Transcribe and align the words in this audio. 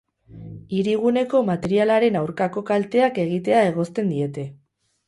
Hiriguneko 0.77 1.43
materialaren 1.51 2.19
aurkako 2.23 2.65
kalteak 2.73 3.25
egitea 3.27 3.65
egozten 3.71 4.15
diete. 4.17 4.53